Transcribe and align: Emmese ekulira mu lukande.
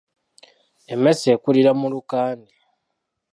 Emmese 0.93 1.27
ekulira 1.35 1.71
mu 1.79 1.87
lukande. 1.93 2.53